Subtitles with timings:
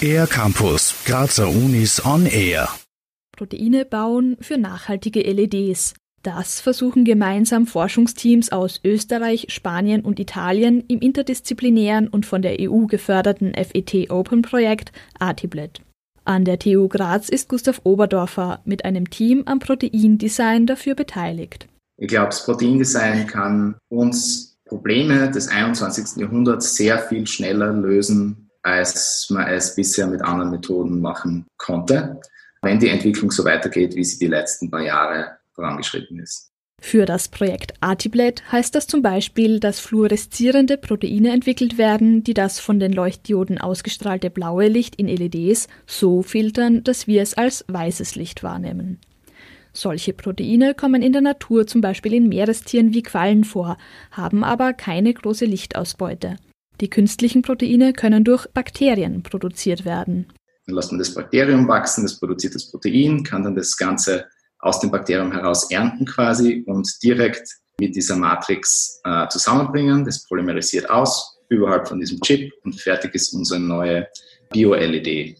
[0.00, 2.68] Air Campus, Grazer Unis on Air.
[3.36, 5.94] Proteine bauen für nachhaltige LEDs.
[6.22, 12.86] Das versuchen gemeinsam Forschungsteams aus Österreich, Spanien und Italien im interdisziplinären und von der EU
[12.86, 15.80] geförderten FET Open Projekt Artiblet.
[16.24, 21.68] An der TU Graz ist Gustav Oberdorfer mit einem Team am Proteindesign dafür beteiligt.
[21.98, 26.20] Ich glaube, das Proteindesign kann uns Probleme des 21.
[26.20, 32.20] Jahrhunderts sehr viel schneller lösen, als man es bisher mit anderen Methoden machen konnte,
[32.62, 36.50] wenn die Entwicklung so weitergeht, wie sie die letzten paar Jahre vorangeschritten ist.
[36.80, 42.60] Für das Projekt Artiblet heißt das zum Beispiel, dass fluoreszierende Proteine entwickelt werden, die das
[42.60, 48.14] von den Leuchtdioden ausgestrahlte blaue Licht in LEDs so filtern, dass wir es als weißes
[48.16, 49.00] Licht wahrnehmen.
[49.76, 53.76] Solche Proteine kommen in der Natur zum Beispiel in Meerestieren wie Quallen vor,
[54.10, 56.38] haben aber keine große Lichtausbeute.
[56.80, 60.32] Die künstlichen Proteine können durch Bakterien produziert werden.
[60.66, 64.24] Dann lässt man das Bakterium wachsen, das produziert das Protein, kann dann das Ganze
[64.60, 67.46] aus dem Bakterium heraus ernten quasi und direkt
[67.78, 70.06] mit dieser Matrix äh, zusammenbringen.
[70.06, 74.08] Das polymerisiert aus überhalb von diesem Chip und fertig ist unsere neue
[74.50, 75.36] Bio-LED.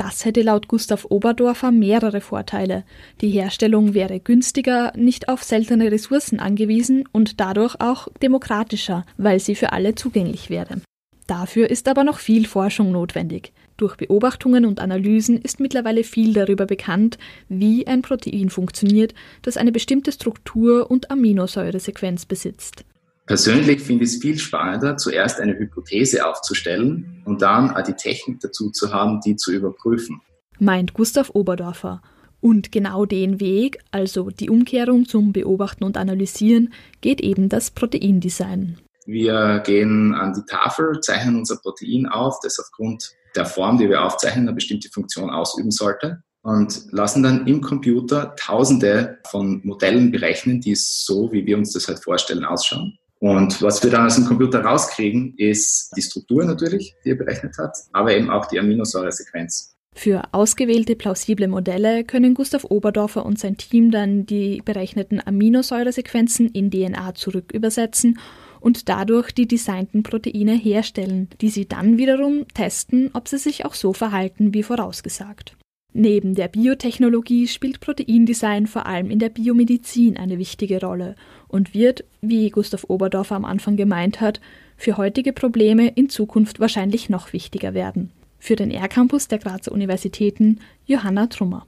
[0.00, 2.84] Das hätte laut Gustav Oberdorfer mehrere Vorteile.
[3.20, 9.54] Die Herstellung wäre günstiger, nicht auf seltene Ressourcen angewiesen und dadurch auch demokratischer, weil sie
[9.54, 10.80] für alle zugänglich wäre.
[11.26, 13.52] Dafür ist aber noch viel Forschung notwendig.
[13.76, 17.18] Durch Beobachtungen und Analysen ist mittlerweile viel darüber bekannt,
[17.50, 19.12] wie ein Protein funktioniert,
[19.42, 22.86] das eine bestimmte Struktur und Aminosäuresequenz besitzt.
[23.30, 28.72] Persönlich finde ich es viel spannender, zuerst eine Hypothese aufzustellen und dann die Technik dazu
[28.72, 30.20] zu haben, die zu überprüfen.
[30.58, 32.02] Meint Gustav Oberdorfer.
[32.40, 38.78] Und genau den Weg, also die Umkehrung zum Beobachten und Analysieren, geht eben das Proteindesign.
[39.06, 44.02] Wir gehen an die Tafel, zeichnen unser Protein auf, das aufgrund der Form, die wir
[44.02, 50.60] aufzeichnen, eine bestimmte Funktion ausüben sollte und lassen dann im Computer Tausende von Modellen berechnen,
[50.60, 52.98] die so, wie wir uns das halt vorstellen, ausschauen.
[53.20, 57.56] Und was wir dann aus dem Computer rauskriegen, ist die Struktur natürlich, die er berechnet
[57.58, 59.76] hat, aber eben auch die Aminosäuresequenz.
[59.94, 66.70] Für ausgewählte plausible Modelle können Gustav Oberdorfer und sein Team dann die berechneten Aminosäuresequenzen in
[66.70, 68.18] DNA zurückübersetzen
[68.60, 73.74] und dadurch die designten Proteine herstellen, die sie dann wiederum testen, ob sie sich auch
[73.74, 75.56] so verhalten wie vorausgesagt.
[75.92, 81.16] Neben der Biotechnologie spielt Proteindesign vor allem in der Biomedizin eine wichtige Rolle
[81.48, 84.40] und wird, wie Gustav Oberdorfer am Anfang gemeint hat,
[84.76, 88.10] für heutige Probleme in Zukunft wahrscheinlich noch wichtiger werden.
[88.38, 91.66] Für den R-Campus der Grazer Universitäten Johanna Trummer.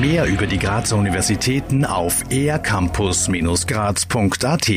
[0.00, 4.68] Mehr über die Grazer Universitäten auf ercampus-graz.at